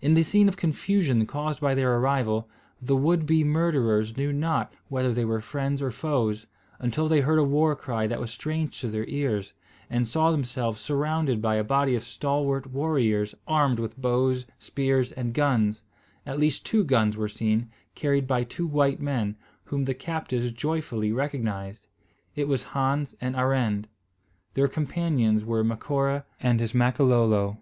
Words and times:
In 0.00 0.14
the 0.14 0.22
scene 0.22 0.46
of 0.48 0.56
confusion 0.56 1.26
caused 1.26 1.60
by 1.60 1.74
their 1.74 1.96
arrival, 1.98 2.48
the 2.80 2.94
would 2.94 3.26
be 3.26 3.42
murderers 3.42 4.16
knew 4.16 4.32
not 4.32 4.72
whether 4.88 5.12
they 5.12 5.24
were 5.24 5.40
friends 5.40 5.82
or 5.82 5.90
foes, 5.90 6.46
until 6.78 7.08
they 7.08 7.20
heard 7.20 7.40
a 7.40 7.42
war 7.42 7.74
cry 7.74 8.06
that 8.06 8.20
was 8.20 8.30
strange 8.30 8.80
to 8.80 8.86
their 8.88 9.04
ears, 9.08 9.54
and 9.90 10.06
saw 10.06 10.30
themselves 10.30 10.80
surrounded 10.80 11.42
by 11.42 11.56
a 11.56 11.64
body 11.64 11.96
of 11.96 12.04
stalwart 12.04 12.68
warriors 12.68 13.34
armed 13.48 13.80
with 13.80 14.00
bows, 14.00 14.46
spears, 14.56 15.10
and 15.10 15.34
guns, 15.34 15.82
at 16.24 16.38
least 16.38 16.64
two 16.64 16.84
guns 16.84 17.16
were 17.16 17.26
seen, 17.26 17.68
carried 17.96 18.28
by 18.28 18.44
two 18.44 18.68
white 18.68 19.00
men, 19.00 19.34
whom 19.64 19.84
the 19.84 19.94
captives 19.94 20.52
joyfully 20.52 21.10
recognised. 21.10 21.88
It 22.36 22.46
was 22.46 22.66
Hans 22.72 23.16
and 23.20 23.34
Arend. 23.34 23.88
Their 24.54 24.68
companions 24.68 25.44
were 25.44 25.64
Macora 25.64 26.24
and 26.38 26.60
his 26.60 26.72
Makololo. 26.72 27.58